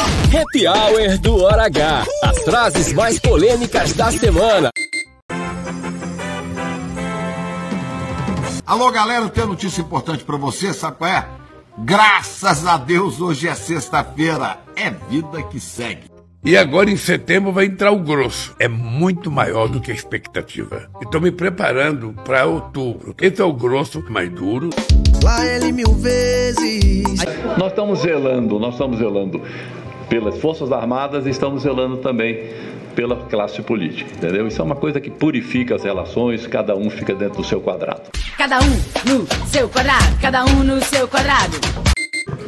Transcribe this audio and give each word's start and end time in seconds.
Happy 0.00 0.66
Hour 0.66 1.18
do 1.18 1.42
Hora 1.42 1.66
H. 1.66 2.04
As 2.24 2.38
frases 2.42 2.92
mais 2.92 3.18
polêmicas 3.18 3.92
da 3.92 4.10
semana. 4.10 4.70
Alô, 8.64 8.90
galera, 8.90 9.28
tem 9.28 9.44
notícia 9.44 9.80
importante 9.82 10.24
para 10.24 10.36
você, 10.36 10.72
sabe 10.72 10.96
qual 10.98 11.10
é? 11.10 11.26
Graças 11.78 12.66
a 12.66 12.76
Deus, 12.78 13.20
hoje 13.20 13.48
é 13.48 13.54
sexta-feira. 13.54 14.58
É 14.74 14.90
vida 15.10 15.42
que 15.42 15.60
segue. 15.60 16.04
E 16.42 16.56
agora 16.56 16.90
em 16.90 16.96
setembro 16.96 17.52
vai 17.52 17.66
entrar 17.66 17.90
o 17.90 17.98
grosso. 17.98 18.54
É 18.58 18.68
muito 18.68 19.30
maior 19.30 19.68
do 19.68 19.80
que 19.80 19.90
a 19.90 19.94
expectativa. 19.94 20.88
Estou 21.02 21.20
me 21.20 21.30
preparando 21.30 22.14
para 22.24 22.46
outubro. 22.46 23.14
É 23.20 23.44
o 23.44 23.52
grosso 23.52 24.02
mais 24.08 24.30
duro. 24.30 24.70
Lá 25.22 25.44
ele 25.44 25.72
mil 25.72 25.92
vezes. 25.94 27.04
Nós 27.58 27.68
estamos 27.68 27.98
zelando, 28.00 28.58
nós 28.58 28.72
estamos 28.72 28.98
zelando 28.98 29.42
pelas 30.10 30.36
Forças 30.38 30.70
Armadas 30.72 31.24
e 31.24 31.30
estamos 31.30 31.62
zelando 31.62 31.96
também 31.98 32.50
pela 32.94 33.16
classe 33.16 33.62
política, 33.62 34.10
entendeu? 34.12 34.46
Isso 34.48 34.60
é 34.60 34.64
uma 34.64 34.74
coisa 34.74 35.00
que 35.00 35.08
purifica 35.08 35.76
as 35.76 35.84
relações, 35.84 36.46
cada 36.46 36.76
um 36.76 36.90
fica 36.90 37.14
dentro 37.14 37.38
do 37.38 37.44
seu 37.44 37.60
quadrado. 37.60 38.02
Cada 38.36 38.58
um 38.58 38.70
no 39.08 39.26
seu 39.46 39.68
quadrado, 39.68 40.18
cada 40.20 40.44
um 40.44 40.64
no 40.64 40.82
seu 40.84 41.06
quadrado. 41.06 41.99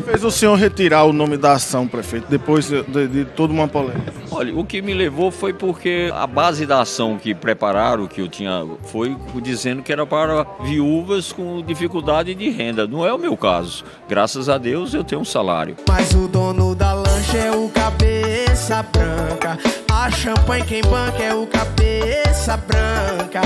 O 0.03 0.05
que 0.05 0.11
fez 0.11 0.25
o 0.25 0.33
senhor 0.33 0.57
retirar 0.57 1.05
o 1.05 1.13
nome 1.13 1.37
da 1.37 1.53
ação, 1.53 1.87
prefeito, 1.87 2.27
depois 2.29 2.67
de, 2.67 2.83
de, 2.83 3.07
de 3.07 3.25
toda 3.25 3.53
uma 3.53 3.69
polêmica? 3.69 4.13
Olha, 4.33 4.53
o 4.53 4.65
que 4.65 4.83
me 4.83 4.93
levou 4.93 5.31
foi 5.31 5.53
porque 5.53 6.11
a 6.13 6.27
base 6.27 6.67
da 6.67 6.81
ação 6.81 7.17
que 7.17 7.33
prepararam, 7.33 8.09
que 8.09 8.21
eu 8.21 8.29
tinha, 8.29 8.67
foi 8.87 9.17
dizendo 9.41 9.81
que 9.81 9.93
era 9.93 10.05
para 10.05 10.45
viúvas 10.65 11.31
com 11.31 11.63
dificuldade 11.63 12.35
de 12.35 12.51
renda. 12.51 12.85
Não 12.85 13.07
é 13.07 13.15
o 13.15 13.19
meu 13.19 13.37
caso. 13.37 13.85
Graças 14.09 14.49
a 14.49 14.59
Deus 14.59 14.93
eu 14.93 15.05
tenho 15.05 15.21
um 15.21 15.25
salário. 15.25 15.77
Mas 15.89 16.13
o 16.15 16.27
dono 16.27 16.75
da 16.75 16.95
lancha 16.95 17.39
é 17.39 17.53
o 17.53 17.69
cabeça 17.69 18.83
branca. 18.83 19.57
A 19.89 20.11
champanhe 20.11 20.65
quem 20.65 20.83
banca 20.83 21.23
é 21.23 21.33
o 21.33 21.47
cabeça 21.47 22.57
branca. 22.57 23.41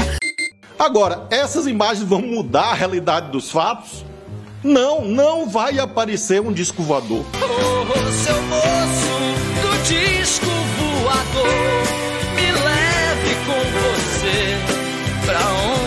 Agora, 0.79 1.27
essas 1.31 1.67
imagens 1.67 2.09
vão 2.09 2.23
mudar 2.23 2.71
a 2.71 2.75
realidade 2.75 3.31
dos 3.31 3.51
fatos? 3.51 4.07
Não, 4.67 5.03
não 5.05 5.49
vai 5.49 5.79
aparecer 5.79 6.41
um 6.43 6.53
disco 6.53 6.83
voador. 6.83 7.25
Oh, 7.37 8.13
seu 8.13 8.43
moço 8.43 9.17
do 9.63 9.83
disco 9.85 10.47
voador, 10.77 11.47
me 12.35 12.51
leve 12.51 13.35
com 13.47 13.63
você 13.79 15.25
pra 15.25 15.39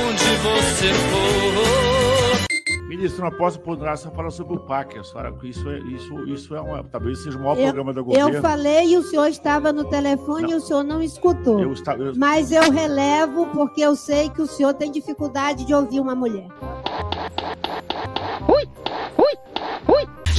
onde 0.08 0.24
você 0.38 0.94
for. 0.94 2.88
Ministro, 2.88 3.24
não 3.24 3.32
posso 3.32 3.60
poderá 3.60 3.98
falar 3.98 4.32
sobre 4.32 4.56
o 4.56 4.60
PAC. 4.62 4.98
A 4.98 5.04
senhora, 5.04 5.34
isso 5.44 5.70
é, 5.70 5.80
isso, 5.80 6.24
isso 6.30 6.56
é 6.56 6.62
uma, 6.62 6.82
talvez 6.84 7.22
seja 7.22 7.38
o 7.38 7.42
maior 7.42 7.58
Eu- 7.58 7.64
programa 7.66 7.94
do 7.94 8.04
governo. 8.06 8.30
Eu 8.36 8.42
falei 8.42 8.94
e 8.94 8.98
o 8.98 9.04
senhor 9.04 9.28
estava 9.28 9.74
no 9.74 9.84
telefone 9.86 10.52
e 10.54 10.56
o 10.56 10.62
senhor 10.62 10.84
não 10.84 11.02
escutou. 11.02 11.60
Eu 11.60 11.74
esta- 11.74 11.94
eu- 11.96 12.14
Mas 12.16 12.52
eu 12.52 12.72
relevo 12.72 13.46
porque 13.48 13.82
eu 13.82 13.96
sei 13.96 14.30
que 14.30 14.42
o 14.42 14.48
senhor 14.48 14.74
tem 14.74 14.90
dificuldade 14.92 15.66
de 15.66 15.74
ouvir 15.74 16.00
uma 16.00 16.16
mulher. 16.16 16.48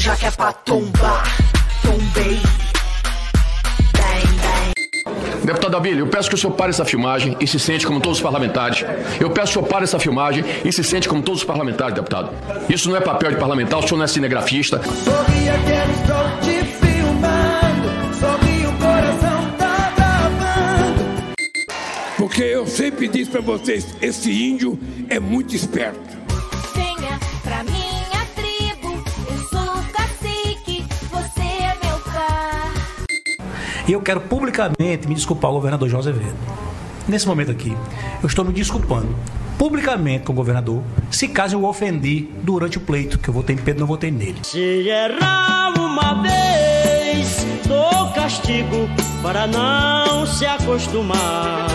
Já 0.01 0.17
que 0.17 0.25
é 0.25 0.31
pra 0.31 0.51
tombar, 0.51 1.23
tombei. 1.83 2.41
Deputado 5.45 5.77
Abílio, 5.77 6.07
eu 6.07 6.07
peço 6.07 6.31
que 6.31 6.35
o 6.35 6.39
senhor 6.39 6.55
pare 6.55 6.71
essa 6.71 6.87
filmagem 6.87 7.37
e 7.39 7.47
se 7.47 7.61
sente 7.61 7.87
como 7.87 8.01
todos 8.01 8.17
os 8.17 8.23
parlamentares. 8.23 8.83
Eu 9.21 9.29
peço 9.29 9.53
que 9.53 9.59
o 9.59 9.61
senhor 9.61 9.67
pare 9.69 9.85
essa 9.85 9.99
filmagem 9.99 10.43
e 10.65 10.73
se 10.73 10.83
sente 10.83 11.07
como 11.07 11.21
todos 11.21 11.41
os 11.41 11.47
parlamentares, 11.47 11.95
deputado. 11.95 12.31
Isso 12.67 12.89
não 12.89 12.97
é 12.97 13.01
papel 13.03 13.33
de 13.33 13.37
parlamentar, 13.37 13.81
o 13.81 13.83
senhor 13.83 13.99
não 13.99 14.05
é 14.05 14.09
cinegrafista. 14.09 14.81
Sorria 14.83 15.53
que 15.59 15.71
eu 15.71 15.85
estou 15.93 16.41
te 16.41 16.65
filmando. 16.79 17.91
Sorri, 18.19 18.67
o 18.67 18.73
coração 18.79 19.51
tá 19.59 19.93
travando. 19.97 21.05
Porque 22.17 22.43
eu 22.43 22.67
sempre 22.67 23.07
disse 23.07 23.31
para 23.31 23.43
vocês, 23.43 23.95
esse 24.01 24.33
índio 24.33 24.81
é 25.11 25.21
muito 25.21 25.55
esperto. 25.55 26.20
E 33.91 33.93
eu 33.93 34.01
quero 34.01 34.21
publicamente 34.21 35.09
me 35.09 35.17
desculpar 35.17 35.49
ao 35.49 35.57
governador 35.57 35.89
João 35.89 35.99
Azevedo. 35.99 36.37
Nesse 37.09 37.27
momento 37.27 37.51
aqui, 37.51 37.77
eu 38.23 38.29
estou 38.29 38.45
me 38.45 38.53
desculpando 38.53 39.13
publicamente 39.59 40.27
com 40.27 40.33
o 40.33 40.37
governador, 40.37 40.81
se 41.11 41.27
caso 41.27 41.57
eu 41.57 41.63
o 41.63 41.69
ofendi 41.69 42.29
durante 42.41 42.79
o 42.79 42.81
pleito, 42.81 43.19
que 43.19 43.29
eu 43.29 43.35
votei 43.35 43.57
em 43.57 43.59
Pedro, 43.59 43.81
não 43.81 43.89
votei 43.89 44.13
nele. 44.13 44.39
Se 44.45 44.61
errar 44.89 45.73
uma 45.77 46.23
vez, 46.23 47.45
dou 47.67 48.13
castigo 48.13 48.89
para 49.25 49.49
não 49.49 50.25
se 50.25 50.47
acostumar. 50.47 51.67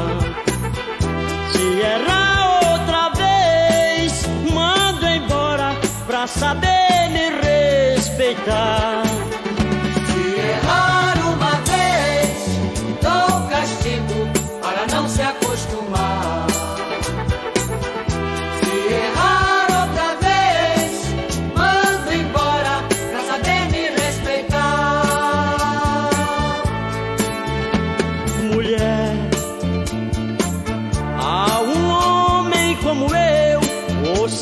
Se 1.51 1.63
errar 1.81 2.71
outra 2.71 3.09
vez, 3.09 4.25
mando 4.53 5.05
embora 5.05 5.75
pra 6.07 6.25
saber 6.27 7.09
me 7.11 7.29
respeitar. 7.41 8.84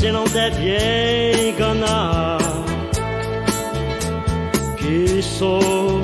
Você 0.04 0.12
não 0.12 0.26
deve 0.26 1.50
enganar. 1.50 2.38
Que 4.78 5.22
sou 5.22 6.02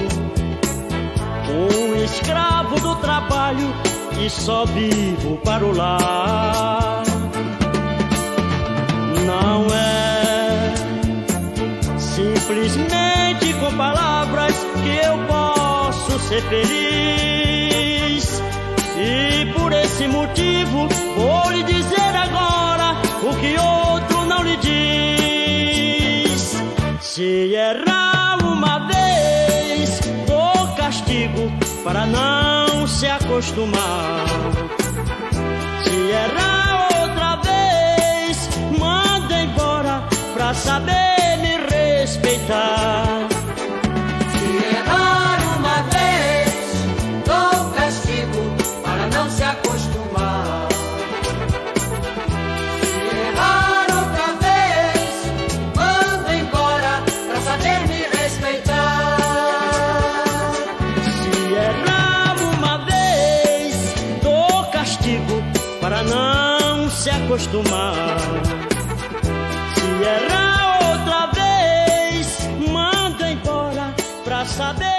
um 1.49 1.95
escravo 2.05 2.79
do 2.79 2.95
trabalho 2.95 3.75
e 4.17 4.29
só 4.29 4.63
vivo 4.63 5.35
para 5.43 5.65
o 5.65 5.75
lar. 5.75 7.03
Não 9.25 9.67
é 9.67 10.73
simplesmente 11.97 13.53
com 13.59 13.75
palavras 13.75 14.55
que 14.81 15.05
eu 15.05 15.17
posso 15.27 16.17
ser 16.19 16.41
feliz. 16.43 18.41
E 18.97 19.45
por 19.57 19.73
esse 19.73 20.07
motivo 20.07 20.87
vou 21.17 21.51
lhe 21.51 21.63
dizer 21.63 21.78
castigo 31.29 31.51
para 31.83 32.05
não 32.05 32.87
se 32.87 33.07
acostumar. 33.07 34.25
Se 35.83 36.11
errar 36.11 36.58
não 66.09 66.89
se 66.89 67.09
acostumar. 67.09 68.17
Se 69.75 69.87
errar 70.03 70.79
outra 70.91 71.27
vez, 71.27 72.49
manda 72.71 73.31
embora 73.31 73.93
pra 74.23 74.45
saber 74.45 74.89